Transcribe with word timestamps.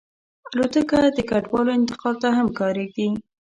الوتکه 0.51 0.99
د 1.15 1.19
کډوالو 1.29 1.75
انتقال 1.79 2.15
ته 2.21 2.29
هم 2.37 2.47
کارېږي. 2.59 3.07